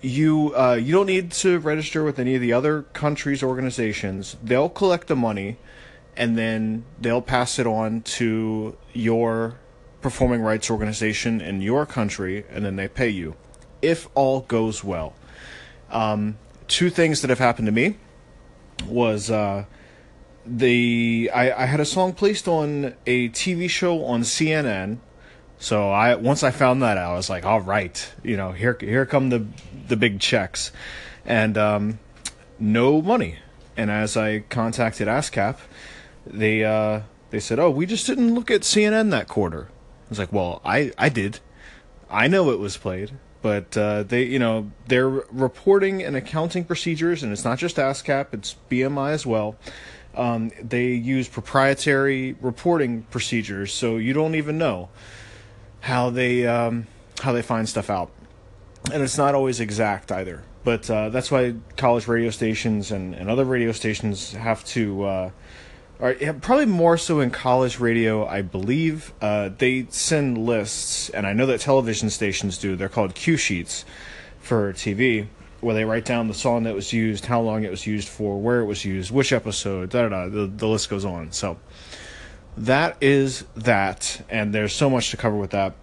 you 0.00 0.54
uh, 0.54 0.74
you 0.74 0.92
don't 0.92 1.06
need 1.06 1.32
to 1.32 1.58
register 1.58 2.04
with 2.04 2.18
any 2.18 2.34
of 2.34 2.40
the 2.40 2.52
other 2.52 2.82
countries' 2.82 3.42
organizations. 3.42 4.36
They'll 4.42 4.68
collect 4.68 5.08
the 5.08 5.16
money, 5.16 5.56
and 6.16 6.36
then 6.36 6.84
they'll 7.00 7.22
pass 7.22 7.58
it 7.58 7.66
on 7.66 8.02
to 8.02 8.76
your 8.92 9.58
performing 10.02 10.42
rights 10.42 10.70
organization 10.70 11.40
in 11.40 11.62
your 11.62 11.86
country, 11.86 12.44
and 12.50 12.64
then 12.64 12.76
they 12.76 12.86
pay 12.86 13.08
you, 13.08 13.34
if 13.80 14.08
all 14.14 14.42
goes 14.42 14.84
well. 14.84 15.14
Um, 15.90 16.36
two 16.68 16.90
things 16.90 17.22
that 17.22 17.30
have 17.30 17.38
happened 17.38 17.66
to 17.66 17.72
me 17.72 17.96
was 18.86 19.30
uh, 19.30 19.64
the 20.46 21.30
I, 21.34 21.62
I 21.62 21.66
had 21.66 21.80
a 21.80 21.84
song 21.84 22.12
placed 22.12 22.48
on 22.48 22.94
a 23.06 23.28
TV 23.30 23.68
show 23.68 24.04
on 24.04 24.22
CNN. 24.22 24.98
So 25.58 25.90
I 25.90 26.14
once 26.16 26.42
I 26.42 26.50
found 26.50 26.82
that 26.82 26.98
out, 26.98 27.12
I 27.12 27.16
was 27.16 27.30
like, 27.30 27.44
all 27.44 27.60
right, 27.60 28.12
you 28.22 28.36
know, 28.36 28.52
here 28.52 28.76
here 28.78 29.06
come 29.06 29.30
the 29.30 29.46
the 29.88 29.96
big 29.96 30.20
checks, 30.20 30.72
and 31.24 31.56
um, 31.56 31.98
no 32.58 33.00
money. 33.00 33.38
And 33.76 33.90
as 33.90 34.16
I 34.16 34.40
contacted 34.40 35.08
ASCAP, 35.08 35.56
they 36.26 36.64
uh, 36.64 37.00
they 37.30 37.40
said, 37.40 37.58
oh, 37.58 37.70
we 37.70 37.86
just 37.86 38.06
didn't 38.06 38.34
look 38.34 38.50
at 38.50 38.60
CNN 38.62 39.10
that 39.10 39.28
quarter. 39.28 39.68
I 40.06 40.08
was 40.10 40.18
like, 40.18 40.32
well, 40.32 40.60
I 40.64 40.92
I 40.98 41.08
did, 41.08 41.40
I 42.10 42.28
know 42.28 42.50
it 42.50 42.58
was 42.58 42.76
played, 42.76 43.12
but 43.40 43.76
uh, 43.76 44.02
they 44.02 44.24
you 44.24 44.38
know 44.38 44.70
they're 44.88 45.08
reporting 45.08 46.02
and 46.02 46.14
accounting 46.14 46.64
procedures, 46.64 47.22
and 47.22 47.32
it's 47.32 47.44
not 47.44 47.58
just 47.58 47.76
ASCAP, 47.76 48.34
it's 48.34 48.56
BMI 48.70 49.12
as 49.12 49.24
well 49.24 49.56
um, 50.16 50.50
they 50.62 50.88
use 50.88 51.28
proprietary 51.28 52.36
reporting 52.40 53.02
procedures, 53.10 53.72
so 53.72 53.96
you 53.96 54.12
don't 54.12 54.34
even 54.34 54.58
know 54.58 54.88
how 55.80 56.10
they 56.10 56.46
um, 56.46 56.86
how 57.20 57.32
they 57.32 57.42
find 57.42 57.68
stuff 57.68 57.90
out, 57.90 58.10
and 58.92 59.02
it's 59.02 59.18
not 59.18 59.34
always 59.34 59.60
exact 59.60 60.12
either. 60.12 60.42
But 60.64 60.88
uh, 60.88 61.10
that's 61.10 61.30
why 61.30 61.56
college 61.76 62.08
radio 62.08 62.30
stations 62.30 62.90
and, 62.90 63.14
and 63.14 63.28
other 63.28 63.44
radio 63.44 63.70
stations 63.72 64.32
have 64.32 64.64
to, 64.66 65.04
uh, 65.04 65.30
or 66.00 66.14
probably 66.40 66.64
more 66.64 66.96
so 66.96 67.20
in 67.20 67.30
college 67.30 67.78
radio, 67.78 68.26
I 68.26 68.40
believe. 68.40 69.12
Uh, 69.20 69.50
they 69.56 69.86
send 69.90 70.38
lists, 70.38 71.10
and 71.10 71.26
I 71.26 71.34
know 71.34 71.44
that 71.46 71.60
television 71.60 72.08
stations 72.08 72.56
do. 72.56 72.76
They're 72.76 72.88
called 72.88 73.14
cue 73.14 73.36
sheets 73.36 73.84
for 74.38 74.72
TV 74.72 75.28
where 75.64 75.74
they 75.74 75.84
write 75.84 76.04
down 76.04 76.28
the 76.28 76.34
song 76.34 76.64
that 76.64 76.74
was 76.74 76.92
used, 76.92 77.24
how 77.24 77.40
long 77.40 77.64
it 77.64 77.70
was 77.70 77.86
used 77.86 78.08
for, 78.08 78.38
where 78.38 78.60
it 78.60 78.66
was 78.66 78.84
used, 78.84 79.10
which 79.10 79.32
episode, 79.32 79.90
da 79.90 80.02
da 80.02 80.08
da. 80.08 80.28
The, 80.28 80.46
the 80.46 80.68
list 80.68 80.90
goes 80.90 81.04
on. 81.04 81.32
So 81.32 81.58
that 82.56 82.96
is 83.00 83.44
that, 83.56 84.24
and 84.28 84.54
there's 84.54 84.74
so 84.74 84.90
much 84.90 85.10
to 85.10 85.16
cover 85.16 85.36
with 85.36 85.50
that. 85.50 85.74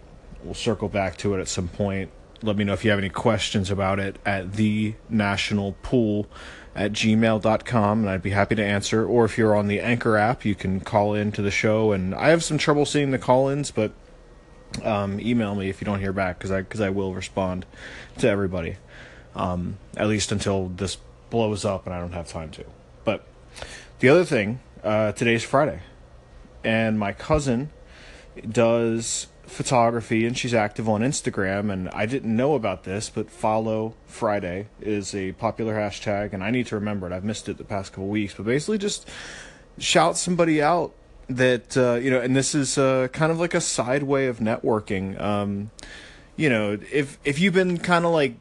We'll 0.43 0.53
circle 0.53 0.87
back 0.87 1.17
to 1.17 1.33
it 1.33 1.39
at 1.39 1.47
some 1.47 1.67
point. 1.67 2.11
Let 2.43 2.57
me 2.57 2.63
know 2.63 2.73
if 2.73 2.85
you 2.85 2.91
have 2.91 2.99
any 2.99 3.09
questions 3.09 3.69
about 3.69 3.99
it 3.99 4.17
at 4.25 4.53
the 4.53 4.95
national 5.09 5.73
pool 5.83 6.27
at 6.75 6.93
gmail.com 6.93 7.99
and 7.99 8.09
I'd 8.09 8.23
be 8.23 8.31
happy 8.31 8.55
to 8.55 8.63
answer. 8.63 9.05
Or 9.05 9.25
if 9.25 9.37
you're 9.37 9.55
on 9.55 9.67
the 9.67 9.79
Anchor 9.79 10.17
app, 10.17 10.45
you 10.45 10.55
can 10.55 10.79
call 10.79 11.13
in 11.13 11.31
to 11.33 11.41
the 11.41 11.51
show. 11.51 11.91
And 11.91 12.15
I 12.15 12.29
have 12.29 12.43
some 12.43 12.57
trouble 12.57 12.85
seeing 12.85 13.11
the 13.11 13.19
call 13.19 13.49
ins, 13.49 13.69
but 13.69 13.91
um, 14.83 15.19
email 15.19 15.53
me 15.53 15.69
if 15.69 15.81
you 15.81 15.85
don't 15.85 15.99
hear 15.99 16.13
back 16.13 16.39
because 16.39 16.49
I, 16.49 16.63
cause 16.63 16.81
I 16.81 16.89
will 16.89 17.13
respond 17.13 17.65
to 18.19 18.27
everybody 18.27 18.77
um, 19.35 19.77
at 19.97 20.07
least 20.07 20.31
until 20.31 20.67
this 20.69 20.97
blows 21.29 21.65
up 21.65 21.85
and 21.85 21.95
I 21.95 21.99
don't 21.99 22.13
have 22.13 22.27
time 22.27 22.51
to. 22.51 22.65
But 23.03 23.25
the 23.99 24.09
other 24.09 24.25
thing, 24.25 24.59
uh, 24.83 25.11
today's 25.13 25.43
Friday, 25.43 25.81
and 26.63 26.99
my 26.99 27.13
cousin 27.13 27.69
does 28.47 29.27
photography 29.51 30.25
and 30.25 30.37
she's 30.37 30.53
active 30.53 30.87
on 30.87 31.01
Instagram. 31.01 31.71
And 31.71 31.89
I 31.89 32.05
didn't 32.05 32.35
know 32.35 32.55
about 32.55 32.83
this, 32.83 33.09
but 33.09 33.29
follow 33.29 33.95
Friday 34.05 34.67
is 34.79 35.13
a 35.13 35.33
popular 35.33 35.75
hashtag, 35.75 36.33
and 36.33 36.43
I 36.43 36.51
need 36.51 36.67
to 36.67 36.75
remember 36.75 37.07
it. 37.07 37.13
I've 37.13 37.23
missed 37.23 37.49
it 37.49 37.57
the 37.57 37.63
past 37.63 37.91
couple 37.91 38.07
weeks, 38.07 38.33
but 38.33 38.45
basically 38.45 38.77
just 38.77 39.07
shout 39.77 40.17
somebody 40.17 40.61
out 40.61 40.93
that 41.27 41.77
uh, 41.77 41.95
you 41.95 42.09
know, 42.09 42.19
and 42.19 42.35
this 42.35 42.55
is 42.55 42.77
uh, 42.77 43.07
kind 43.11 43.31
of 43.31 43.39
like 43.39 43.53
a 43.53 43.61
side 43.61 44.03
way 44.03 44.27
of 44.27 44.39
networking. 44.39 45.19
Um, 45.19 45.71
you 46.35 46.49
know, 46.49 46.77
if 46.91 47.19
if 47.23 47.39
you've 47.39 47.53
been 47.53 47.77
kind 47.77 48.05
of 48.05 48.11
like 48.11 48.35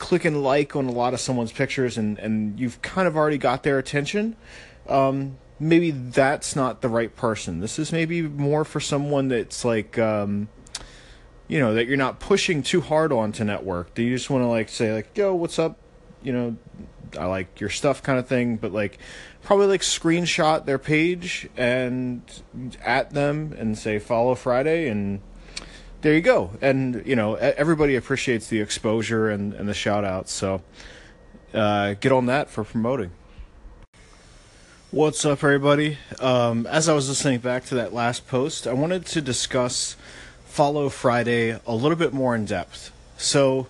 clicking 0.00 0.42
like 0.42 0.74
on 0.74 0.86
a 0.86 0.90
lot 0.90 1.14
of 1.14 1.20
someone's 1.20 1.52
pictures 1.52 1.96
and, 1.96 2.18
and 2.18 2.58
you've 2.58 2.82
kind 2.82 3.06
of 3.06 3.16
already 3.16 3.38
got 3.38 3.62
their 3.62 3.78
attention, 3.78 4.34
um, 4.88 5.36
maybe 5.60 5.92
that's 5.92 6.56
not 6.56 6.80
the 6.80 6.88
right 6.88 7.14
person. 7.14 7.60
This 7.60 7.78
is 7.78 7.92
maybe 7.92 8.22
more 8.22 8.64
for 8.64 8.80
someone 8.80 9.28
that's 9.28 9.64
like, 9.64 9.98
um, 9.98 10.48
you 11.46 11.60
know, 11.60 11.74
that 11.74 11.86
you're 11.86 11.98
not 11.98 12.18
pushing 12.18 12.62
too 12.62 12.80
hard 12.80 13.12
on 13.12 13.30
to 13.32 13.44
network. 13.44 13.94
Do 13.94 14.02
you 14.02 14.16
just 14.16 14.30
want 14.30 14.42
to 14.42 14.48
like 14.48 14.70
say 14.70 14.92
like, 14.92 15.16
yo, 15.16 15.34
what's 15.34 15.58
up? 15.58 15.78
You 16.22 16.32
know, 16.32 16.56
I 17.18 17.26
like 17.26 17.60
your 17.60 17.70
stuff 17.70 18.02
kind 18.02 18.18
of 18.18 18.26
thing, 18.26 18.56
but 18.56 18.72
like 18.72 18.98
probably 19.42 19.66
like 19.66 19.82
screenshot 19.82 20.64
their 20.64 20.78
page 20.78 21.48
and 21.56 22.22
at 22.82 23.10
them 23.10 23.54
and 23.58 23.76
say 23.76 23.98
follow 23.98 24.34
Friday 24.34 24.88
and 24.88 25.20
there 26.02 26.14
you 26.14 26.20
go. 26.20 26.50
And 26.60 27.02
you 27.06 27.16
know, 27.16 27.34
everybody 27.34 27.96
appreciates 27.96 28.48
the 28.48 28.60
exposure 28.60 29.28
and, 29.28 29.52
and 29.54 29.68
the 29.68 29.74
shout 29.74 30.04
outs. 30.04 30.32
So 30.32 30.62
uh, 31.54 31.94
get 31.94 32.12
on 32.12 32.26
that 32.26 32.50
for 32.50 32.64
promoting. 32.64 33.10
What's 34.90 35.24
up, 35.24 35.44
everybody? 35.44 35.98
Um, 36.18 36.66
as 36.66 36.88
I 36.88 36.94
was 36.94 37.08
listening 37.08 37.38
back 37.38 37.64
to 37.66 37.76
that 37.76 37.92
last 37.92 38.26
post, 38.26 38.66
I 38.66 38.72
wanted 38.72 39.06
to 39.06 39.20
discuss 39.20 39.96
Follow 40.46 40.88
Friday 40.88 41.60
a 41.64 41.74
little 41.74 41.96
bit 41.96 42.12
more 42.12 42.34
in 42.34 42.44
depth. 42.44 42.90
So, 43.16 43.68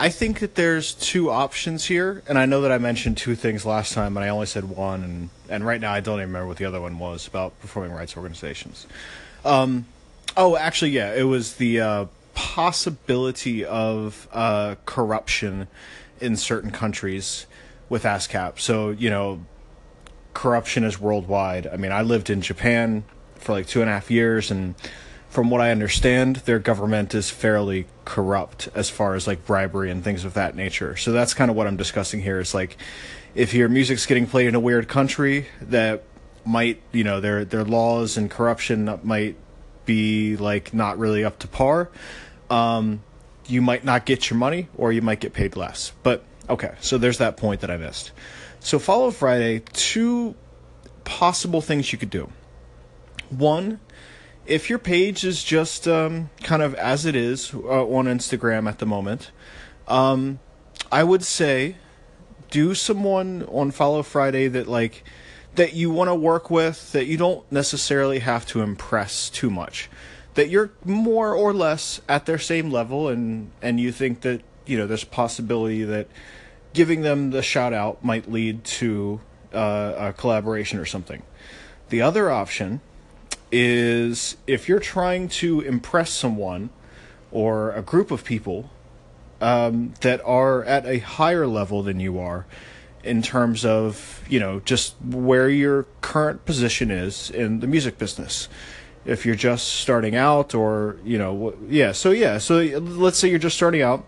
I 0.00 0.08
think 0.10 0.38
that 0.40 0.54
there's 0.54 0.94
two 0.94 1.28
options 1.30 1.86
here, 1.86 2.22
and 2.28 2.38
I 2.38 2.46
know 2.46 2.60
that 2.60 2.70
I 2.70 2.78
mentioned 2.78 3.16
two 3.16 3.34
things 3.34 3.66
last 3.66 3.92
time, 3.92 4.16
and 4.16 4.24
I 4.24 4.28
only 4.28 4.46
said 4.46 4.64
one, 4.64 5.02
and, 5.02 5.30
and 5.48 5.66
right 5.66 5.80
now 5.80 5.92
I 5.92 5.98
don't 5.98 6.18
even 6.18 6.28
remember 6.28 6.46
what 6.46 6.56
the 6.56 6.66
other 6.66 6.80
one 6.80 7.00
was 7.00 7.26
about 7.26 7.58
performing 7.60 7.92
rights 7.92 8.16
organizations. 8.16 8.86
Um, 9.44 9.86
Oh, 10.40 10.56
actually, 10.56 10.92
yeah, 10.92 11.12
it 11.14 11.24
was 11.24 11.54
the 11.56 11.80
uh, 11.80 12.04
possibility 12.34 13.64
of 13.64 14.28
uh, 14.32 14.76
corruption 14.86 15.66
in 16.20 16.36
certain 16.36 16.70
countries 16.70 17.46
with 17.88 18.04
ASCAP. 18.04 18.60
So 18.60 18.90
you 18.90 19.10
know, 19.10 19.44
corruption 20.34 20.84
is 20.84 21.00
worldwide. 21.00 21.66
I 21.66 21.76
mean, 21.76 21.90
I 21.90 22.02
lived 22.02 22.30
in 22.30 22.40
Japan 22.40 23.02
for 23.34 23.50
like 23.50 23.66
two 23.66 23.80
and 23.80 23.90
a 23.90 23.92
half 23.92 24.12
years, 24.12 24.52
and 24.52 24.76
from 25.28 25.50
what 25.50 25.60
I 25.60 25.72
understand, 25.72 26.36
their 26.36 26.60
government 26.60 27.16
is 27.16 27.30
fairly 27.30 27.86
corrupt 28.04 28.68
as 28.76 28.88
far 28.88 29.16
as 29.16 29.26
like 29.26 29.44
bribery 29.44 29.90
and 29.90 30.04
things 30.04 30.24
of 30.24 30.34
that 30.34 30.54
nature. 30.54 30.94
So 30.96 31.10
that's 31.10 31.34
kind 31.34 31.50
of 31.50 31.56
what 31.56 31.66
I'm 31.66 31.76
discussing 31.76 32.22
here. 32.22 32.38
Is 32.38 32.54
like 32.54 32.76
if 33.34 33.54
your 33.54 33.68
music's 33.68 34.06
getting 34.06 34.28
played 34.28 34.46
in 34.46 34.54
a 34.54 34.60
weird 34.60 34.86
country 34.86 35.48
that 35.62 36.04
might, 36.44 36.80
you 36.92 37.02
know, 37.02 37.18
their 37.20 37.44
their 37.44 37.64
laws 37.64 38.16
and 38.16 38.30
corruption 38.30 39.00
might 39.02 39.34
be 39.88 40.36
like 40.36 40.72
not 40.72 40.98
really 40.98 41.24
up 41.24 41.40
to 41.40 41.48
par. 41.48 41.90
Um, 42.50 43.02
you 43.46 43.62
might 43.62 43.84
not 43.84 44.06
get 44.06 44.30
your 44.30 44.38
money, 44.38 44.68
or 44.76 44.92
you 44.92 45.02
might 45.02 45.18
get 45.18 45.32
paid 45.32 45.56
less. 45.56 45.92
But 46.02 46.24
okay, 46.48 46.74
so 46.80 46.98
there's 46.98 47.18
that 47.18 47.36
point 47.36 47.62
that 47.62 47.70
I 47.70 47.78
missed. 47.78 48.12
So 48.60 48.78
follow 48.78 49.10
Friday. 49.10 49.62
Two 49.72 50.36
possible 51.04 51.60
things 51.60 51.90
you 51.90 51.98
could 51.98 52.10
do. 52.10 52.30
One 53.30 53.80
if 54.48 54.70
your 54.70 54.78
page 54.78 55.24
is 55.24 55.44
just 55.44 55.86
um, 55.86 56.30
kind 56.42 56.62
of 56.62 56.74
as 56.74 57.04
it 57.04 57.14
is 57.14 57.52
uh, 57.52 57.58
on 57.58 58.06
Instagram 58.06 58.66
at 58.66 58.78
the 58.78 58.86
moment, 58.86 59.30
um, 59.86 60.40
I 60.90 61.04
would 61.04 61.22
say 61.22 61.76
do 62.50 62.74
someone 62.74 63.44
on 63.44 63.70
Follow 63.70 64.02
Friday 64.02 64.48
that 64.48 64.66
like 64.66 65.04
that 65.58 65.74
you 65.74 65.90
want 65.90 66.06
to 66.06 66.14
work 66.14 66.50
with 66.50 66.92
that 66.92 67.06
you 67.06 67.16
don't 67.16 67.50
necessarily 67.50 68.20
have 68.20 68.46
to 68.46 68.60
impress 68.60 69.28
too 69.28 69.50
much. 69.50 69.90
That 70.34 70.48
you're 70.50 70.70
more 70.84 71.34
or 71.34 71.52
less 71.52 72.00
at 72.08 72.26
their 72.26 72.38
same 72.38 72.70
level 72.70 73.08
and 73.08 73.50
and 73.60 73.80
you 73.80 73.90
think 73.90 74.20
that 74.20 74.40
you 74.66 74.78
know 74.78 74.86
there's 74.86 75.02
a 75.02 75.06
possibility 75.06 75.82
that 75.82 76.06
giving 76.74 77.02
them 77.02 77.30
the 77.30 77.42
shout 77.42 77.72
out 77.72 78.04
might 78.04 78.30
lead 78.30 78.62
to 78.62 79.20
uh, 79.52 79.94
a 79.96 80.12
collaboration 80.12 80.78
or 80.78 80.86
something. 80.86 81.24
The 81.88 82.02
other 82.02 82.30
option 82.30 82.80
is 83.50 84.36
if 84.46 84.68
you're 84.68 84.78
trying 84.78 85.28
to 85.28 85.60
impress 85.62 86.12
someone 86.12 86.70
or 87.32 87.72
a 87.72 87.82
group 87.82 88.12
of 88.12 88.22
people 88.22 88.70
um, 89.40 89.94
that 90.02 90.20
are 90.24 90.62
at 90.64 90.86
a 90.86 90.98
higher 90.98 91.48
level 91.48 91.82
than 91.82 91.98
you 91.98 92.20
are 92.20 92.46
in 93.08 93.22
terms 93.22 93.64
of 93.64 94.22
you 94.28 94.38
know 94.38 94.60
just 94.60 94.94
where 95.02 95.48
your 95.48 95.84
current 96.00 96.44
position 96.44 96.90
is 96.90 97.30
in 97.30 97.60
the 97.60 97.66
music 97.66 97.98
business 97.98 98.48
if 99.04 99.24
you're 99.24 99.34
just 99.34 99.68
starting 99.68 100.14
out 100.14 100.54
or 100.54 100.96
you 101.04 101.18
know 101.18 101.54
yeah 101.68 101.92
so 101.92 102.10
yeah 102.10 102.38
so 102.38 102.58
let's 102.58 103.18
say 103.18 103.28
you're 103.28 103.38
just 103.38 103.56
starting 103.56 103.82
out 103.82 104.04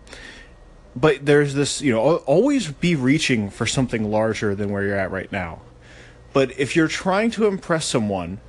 but 0.95 1.25
there's 1.25 1.53
this 1.53 1.81
you 1.81 1.91
know 1.91 2.17
always 2.17 2.71
be 2.71 2.95
reaching 2.95 3.49
for 3.49 3.65
something 3.65 4.09
larger 4.09 4.53
than 4.55 4.71
where 4.71 4.83
you're 4.83 4.97
at 4.97 5.11
right 5.11 5.31
now 5.31 5.61
but 6.33 6.57
if 6.59 6.75
you're 6.75 6.87
trying 6.87 7.31
to 7.31 7.47
impress 7.47 7.85
someone 7.85 8.39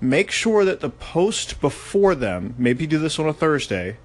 make 0.00 0.30
sure 0.30 0.64
that 0.64 0.80
the 0.80 0.90
post 0.90 1.60
before 1.60 2.14
them, 2.14 2.54
maybe 2.58 2.86
do 2.86 2.98
this 2.98 3.18
on 3.18 3.28
a 3.28 3.32
Thursday, 3.32 3.96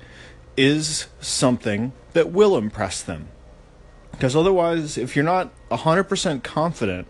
is 0.56 1.08
something 1.20 1.94
that 2.14 2.32
will 2.32 2.58
impress 2.58 3.02
them. 3.02 3.28
Because 4.14 4.36
otherwise, 4.36 4.98
if 4.98 5.16
you're 5.16 5.26
not 5.26 5.52
100% 5.70 6.44
confident 6.44 7.08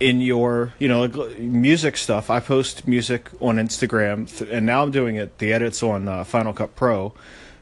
in 0.00 0.20
your, 0.20 0.74
you 0.80 0.88
know, 0.88 1.06
music 1.38 1.96
stuff, 1.96 2.28
I 2.28 2.40
post 2.40 2.88
music 2.88 3.30
on 3.40 3.56
Instagram, 3.56 4.50
and 4.50 4.66
now 4.66 4.82
I'm 4.82 4.90
doing 4.90 5.16
it, 5.16 5.38
the 5.38 5.52
edits 5.52 5.82
on 5.82 6.08
uh, 6.08 6.24
Final 6.24 6.52
Cut 6.52 6.74
Pro, 6.74 7.14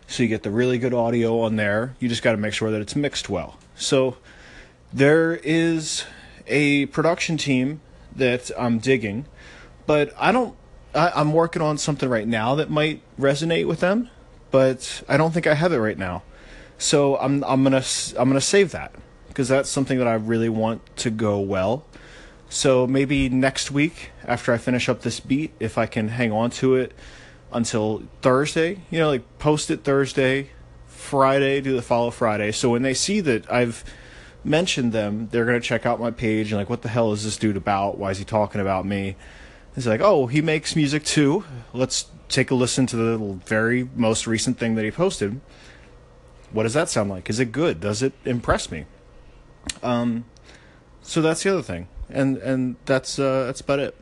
so 0.06 0.22
you 0.22 0.28
get 0.28 0.42
the 0.42 0.50
really 0.50 0.78
good 0.78 0.94
audio 0.94 1.40
on 1.40 1.56
there. 1.56 1.94
You 2.00 2.08
just 2.08 2.22
got 2.22 2.32
to 2.32 2.38
make 2.38 2.54
sure 2.54 2.70
that 2.70 2.80
it's 2.80 2.96
mixed 2.96 3.28
well. 3.28 3.58
So 3.74 4.16
there 4.92 5.34
is 5.34 6.04
a 6.46 6.86
production 6.86 7.36
team 7.36 7.80
that 8.16 8.50
I'm 8.58 8.78
digging 8.78 9.26
but 9.90 10.12
I 10.16 10.30
don't. 10.30 10.54
I, 10.94 11.10
I'm 11.16 11.32
working 11.32 11.62
on 11.62 11.76
something 11.76 12.08
right 12.08 12.28
now 12.28 12.54
that 12.54 12.70
might 12.70 13.02
resonate 13.18 13.66
with 13.66 13.80
them, 13.80 14.08
but 14.52 15.02
I 15.08 15.16
don't 15.16 15.32
think 15.32 15.48
I 15.48 15.54
have 15.54 15.72
it 15.72 15.78
right 15.78 15.98
now. 15.98 16.22
So 16.80 17.18
I'm 17.18 17.44
I'm 17.44 17.62
gonna 17.62 17.84
I'm 18.18 18.28
gonna 18.28 18.40
save 18.40 18.72
that 18.72 18.94
because 19.28 19.48
that's 19.48 19.68
something 19.68 19.98
that 19.98 20.08
I 20.08 20.14
really 20.14 20.48
want 20.48 20.96
to 20.96 21.10
go 21.10 21.38
well. 21.38 21.84
So 22.48 22.86
maybe 22.86 23.28
next 23.28 23.70
week 23.70 24.10
after 24.24 24.50
I 24.50 24.56
finish 24.56 24.88
up 24.88 25.02
this 25.02 25.20
beat, 25.20 25.52
if 25.60 25.76
I 25.76 25.84
can 25.84 26.08
hang 26.08 26.32
on 26.32 26.48
to 26.52 26.76
it 26.76 26.92
until 27.52 28.04
Thursday, 28.22 28.80
you 28.90 28.98
know, 28.98 29.08
like 29.08 29.38
post 29.38 29.70
it 29.70 29.84
Thursday, 29.84 30.52
Friday, 30.86 31.60
do 31.60 31.76
the 31.76 31.82
follow 31.82 32.10
Friday. 32.10 32.50
So 32.50 32.70
when 32.70 32.80
they 32.80 32.94
see 32.94 33.20
that 33.20 33.52
I've 33.52 33.84
mentioned 34.42 34.92
them, 34.92 35.28
they're 35.30 35.44
gonna 35.44 35.60
check 35.60 35.84
out 35.84 36.00
my 36.00 36.10
page 36.10 36.50
and 36.50 36.58
like, 36.58 36.70
what 36.70 36.80
the 36.80 36.88
hell 36.88 37.12
is 37.12 37.24
this 37.24 37.36
dude 37.36 37.58
about? 37.58 37.98
Why 37.98 38.10
is 38.10 38.16
he 38.16 38.24
talking 38.24 38.62
about 38.62 38.86
me? 38.86 39.16
It's 39.76 39.86
like, 39.86 40.00
oh, 40.00 40.28
he 40.28 40.40
makes 40.40 40.74
music 40.74 41.04
too. 41.04 41.44
Let's 41.74 42.06
take 42.30 42.50
a 42.50 42.54
listen 42.54 42.86
to 42.86 42.96
the 42.96 43.18
very 43.44 43.86
most 43.94 44.26
recent 44.26 44.58
thing 44.58 44.76
that 44.76 44.84
he 44.86 44.90
posted. 44.90 45.42
What 46.52 46.64
does 46.64 46.74
that 46.74 46.88
sound 46.88 47.10
like? 47.10 47.30
Is 47.30 47.38
it 47.38 47.52
good? 47.52 47.80
Does 47.80 48.02
it 48.02 48.12
impress 48.24 48.70
me? 48.70 48.86
Um, 49.82 50.24
so 51.02 51.22
that's 51.22 51.42
the 51.42 51.50
other 51.52 51.62
thing, 51.62 51.88
and 52.08 52.36
and 52.38 52.76
that's 52.86 53.18
uh, 53.18 53.44
that's 53.46 53.60
about 53.60 53.78
it. 53.78 53.96